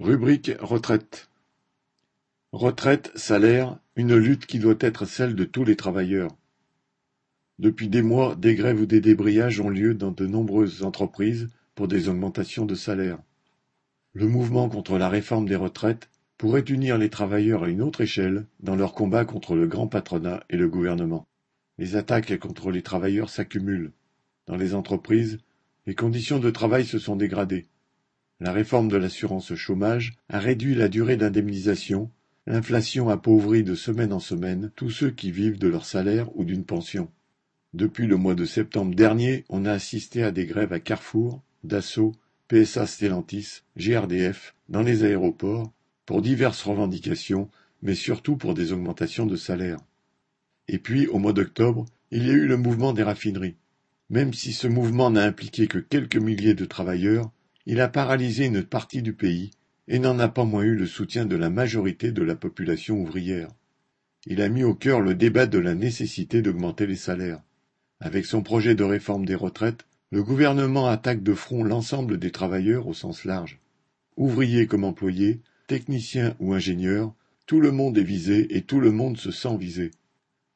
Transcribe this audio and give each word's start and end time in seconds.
Rubrique 0.00 0.52
retraite. 0.60 1.28
Retraite, 2.52 3.12
salaire, 3.16 3.78
une 3.96 4.16
lutte 4.16 4.46
qui 4.46 4.58
doit 4.58 4.78
être 4.80 5.04
celle 5.04 5.34
de 5.34 5.44
tous 5.44 5.62
les 5.62 5.76
travailleurs. 5.76 6.34
Depuis 7.58 7.90
des 7.90 8.00
mois, 8.00 8.34
des 8.34 8.54
grèves 8.54 8.80
ou 8.80 8.86
des 8.86 9.02
débrayages 9.02 9.60
ont 9.60 9.68
lieu 9.68 9.92
dans 9.92 10.10
de 10.10 10.24
nombreuses 10.26 10.84
entreprises 10.84 11.50
pour 11.74 11.86
des 11.86 12.08
augmentations 12.08 12.64
de 12.64 12.74
salaire. 12.74 13.18
Le 14.14 14.26
mouvement 14.26 14.70
contre 14.70 14.96
la 14.96 15.10
réforme 15.10 15.46
des 15.46 15.54
retraites 15.54 16.08
pourrait 16.38 16.60
unir 16.60 16.96
les 16.96 17.10
travailleurs 17.10 17.64
à 17.64 17.68
une 17.68 17.82
autre 17.82 18.00
échelle 18.00 18.46
dans 18.60 18.76
leur 18.76 18.94
combat 18.94 19.26
contre 19.26 19.54
le 19.54 19.66
grand 19.66 19.86
patronat 19.86 20.42
et 20.48 20.56
le 20.56 20.70
gouvernement. 20.70 21.26
Les 21.76 21.96
attaques 21.96 22.38
contre 22.38 22.70
les 22.70 22.80
travailleurs 22.80 23.28
s'accumulent. 23.28 23.92
Dans 24.46 24.56
les 24.56 24.74
entreprises, 24.74 25.40
les 25.84 25.94
conditions 25.94 26.38
de 26.38 26.48
travail 26.48 26.86
se 26.86 26.98
sont 26.98 27.16
dégradées. 27.16 27.66
La 28.40 28.52
réforme 28.52 28.88
de 28.88 28.96
l'assurance 28.96 29.54
chômage 29.54 30.14
a 30.30 30.38
réduit 30.38 30.74
la 30.74 30.88
durée 30.88 31.18
d'indemnisation, 31.18 32.10
l'inflation 32.46 33.10
appauvrit 33.10 33.62
de 33.62 33.74
semaine 33.74 34.14
en 34.14 34.18
semaine 34.18 34.70
tous 34.76 34.90
ceux 34.90 35.10
qui 35.10 35.30
vivent 35.30 35.58
de 35.58 35.68
leur 35.68 35.84
salaire 35.84 36.34
ou 36.36 36.44
d'une 36.44 36.64
pension. 36.64 37.10
Depuis 37.74 38.06
le 38.06 38.16
mois 38.16 38.34
de 38.34 38.46
septembre 38.46 38.94
dernier, 38.94 39.44
on 39.50 39.66
a 39.66 39.72
assisté 39.72 40.22
à 40.22 40.30
des 40.30 40.46
grèves 40.46 40.72
à 40.72 40.80
Carrefour, 40.80 41.42
Dassault, 41.64 42.14
PSA 42.48 42.86
Stellantis, 42.86 43.60
GRDF, 43.76 44.54
dans 44.70 44.82
les 44.82 45.04
aéroports, 45.04 45.70
pour 46.06 46.22
diverses 46.22 46.62
revendications, 46.62 47.48
mais 47.82 47.94
surtout 47.94 48.36
pour 48.36 48.54
des 48.54 48.72
augmentations 48.72 49.26
de 49.26 49.36
salaire. 49.36 49.78
Et 50.66 50.78
puis, 50.78 51.06
au 51.06 51.18
mois 51.18 51.32
d'octobre, 51.32 51.84
il 52.10 52.26
y 52.26 52.30
a 52.30 52.34
eu 52.34 52.46
le 52.46 52.56
mouvement 52.56 52.92
des 52.92 53.02
raffineries. 53.02 53.56
Même 54.08 54.34
si 54.34 54.52
ce 54.52 54.66
mouvement 54.66 55.10
n'a 55.10 55.22
impliqué 55.22 55.68
que 55.68 55.78
quelques 55.78 56.16
milliers 56.16 56.54
de 56.54 56.64
travailleurs, 56.64 57.30
il 57.70 57.80
a 57.80 57.86
paralysé 57.86 58.46
une 58.46 58.64
partie 58.64 59.00
du 59.00 59.12
pays 59.12 59.52
et 59.86 60.00
n'en 60.00 60.18
a 60.18 60.26
pas 60.26 60.44
moins 60.44 60.64
eu 60.64 60.74
le 60.74 60.88
soutien 60.88 61.24
de 61.24 61.36
la 61.36 61.50
majorité 61.50 62.10
de 62.10 62.24
la 62.24 62.34
population 62.34 63.00
ouvrière. 63.00 63.46
Il 64.26 64.42
a 64.42 64.48
mis 64.48 64.64
au 64.64 64.74
cœur 64.74 65.00
le 65.00 65.14
débat 65.14 65.46
de 65.46 65.60
la 65.60 65.76
nécessité 65.76 66.42
d'augmenter 66.42 66.88
les 66.88 66.96
salaires. 66.96 67.40
Avec 68.00 68.26
son 68.26 68.42
projet 68.42 68.74
de 68.74 68.82
réforme 68.82 69.24
des 69.24 69.36
retraites, 69.36 69.86
le 70.10 70.24
gouvernement 70.24 70.88
attaque 70.88 71.22
de 71.22 71.32
front 71.32 71.62
l'ensemble 71.62 72.18
des 72.18 72.32
travailleurs 72.32 72.88
au 72.88 72.92
sens 72.92 73.24
large. 73.24 73.60
Ouvriers 74.16 74.66
comme 74.66 74.82
employés, 74.82 75.40
techniciens 75.68 76.34
ou 76.40 76.54
ingénieurs, 76.54 77.14
tout 77.46 77.60
le 77.60 77.70
monde 77.70 77.96
est 77.98 78.02
visé 78.02 78.56
et 78.56 78.62
tout 78.62 78.80
le 78.80 78.90
monde 78.90 79.16
se 79.16 79.30
sent 79.30 79.56
visé. 79.56 79.92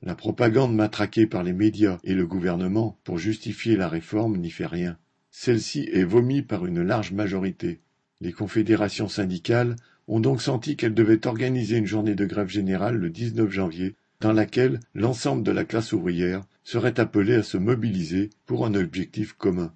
La 0.00 0.14
propagande 0.14 0.74
matraquée 0.74 1.26
par 1.26 1.42
les 1.42 1.52
médias 1.52 1.98
et 2.04 2.14
le 2.14 2.26
gouvernement 2.26 2.98
pour 3.04 3.18
justifier 3.18 3.76
la 3.76 3.90
réforme 3.90 4.38
n'y 4.38 4.50
fait 4.50 4.64
rien. 4.64 4.96
Celle-ci 5.34 5.88
est 5.90 6.04
vomie 6.04 6.42
par 6.42 6.66
une 6.66 6.82
large 6.82 7.10
majorité. 7.10 7.80
Les 8.20 8.32
confédérations 8.32 9.08
syndicales 9.08 9.76
ont 10.06 10.20
donc 10.20 10.42
senti 10.42 10.76
qu'elles 10.76 10.94
devaient 10.94 11.26
organiser 11.26 11.78
une 11.78 11.86
journée 11.86 12.14
de 12.14 12.26
grève 12.26 12.50
générale 12.50 12.96
le 12.96 13.08
19 13.08 13.50
janvier, 13.50 13.96
dans 14.20 14.34
laquelle 14.34 14.78
l'ensemble 14.94 15.42
de 15.42 15.50
la 15.50 15.64
classe 15.64 15.94
ouvrière 15.94 16.42
serait 16.64 17.00
appelée 17.00 17.34
à 17.34 17.42
se 17.42 17.56
mobiliser 17.56 18.28
pour 18.44 18.66
un 18.66 18.74
objectif 18.74 19.32
commun. 19.32 19.74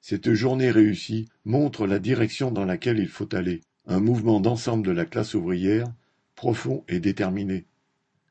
Cette 0.00 0.34
journée 0.34 0.72
réussie 0.72 1.28
montre 1.44 1.86
la 1.86 2.00
direction 2.00 2.50
dans 2.50 2.64
laquelle 2.64 2.98
il 2.98 3.08
faut 3.08 3.32
aller, 3.34 3.60
un 3.86 4.00
mouvement 4.00 4.40
d'ensemble 4.40 4.84
de 4.84 4.92
la 4.92 5.04
classe 5.04 5.34
ouvrière, 5.34 5.86
profond 6.34 6.84
et 6.88 6.98
déterminé. 6.98 7.64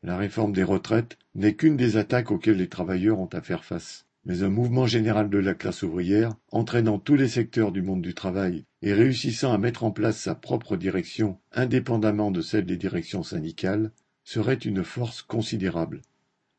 La 0.03 0.17
réforme 0.17 0.52
des 0.52 0.63
retraites 0.63 1.17
n'est 1.35 1.55
qu'une 1.55 1.77
des 1.77 1.95
attaques 1.95 2.31
auxquelles 2.31 2.57
les 2.57 2.69
travailleurs 2.69 3.19
ont 3.19 3.30
à 3.31 3.41
faire 3.41 3.63
face 3.63 4.05
mais 4.30 4.44
un 4.44 4.49
mouvement 4.49 4.85
général 4.85 5.27
de 5.31 5.39
la 5.39 5.55
classe 5.55 5.81
ouvrière, 5.81 6.35
entraînant 6.52 6.99
tous 6.99 7.16
les 7.16 7.27
secteurs 7.27 7.72
du 7.72 7.81
monde 7.81 8.03
du 8.03 8.13
travail 8.13 8.63
et 8.83 8.94
réussissant 8.94 9.52
à 9.52 9.58
mettre 9.58 9.83
en 9.83 9.89
place 9.89 10.19
sa 10.19 10.36
propre 10.36 10.77
direction 10.77 11.39
indépendamment 11.52 12.30
de 12.30 12.41
celle 12.41 12.67
des 12.67 12.77
directions 12.77 13.23
syndicales, 13.23 13.91
serait 14.23 14.53
une 14.53 14.83
force 14.83 15.23
considérable. 15.23 16.03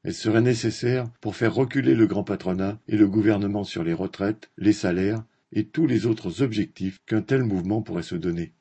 Elle 0.03 0.15
serait 0.15 0.41
nécessaire 0.41 1.09
pour 1.21 1.37
faire 1.37 1.55
reculer 1.55 1.95
le 1.95 2.09
grand 2.09 2.25
patronat 2.25 2.81
et 2.89 2.97
le 2.97 3.07
gouvernement 3.07 3.63
sur 3.63 3.85
les 3.85 3.95
retraites, 3.95 4.51
les 4.59 4.73
salaires 4.73 5.23
et 5.53 5.65
tous 5.65 5.87
les 5.87 6.07
autres 6.07 6.43
objectifs 6.43 6.99
qu'un 7.07 7.23
tel 7.23 7.45
mouvement 7.45 7.83
pourrait 7.83 8.03
se 8.03 8.17
donner. 8.17 8.53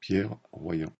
Pierre 0.00 0.36
Royan 0.52 0.92